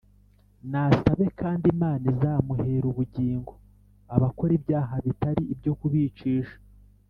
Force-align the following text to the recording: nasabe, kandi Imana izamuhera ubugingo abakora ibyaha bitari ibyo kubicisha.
nasabe, 0.71 1.25
kandi 1.39 1.63
Imana 1.73 2.03
izamuhera 2.13 2.85
ubugingo 2.91 3.51
abakora 4.15 4.51
ibyaha 4.59 4.93
bitari 5.05 5.43
ibyo 5.53 5.71
kubicisha. 5.79 6.57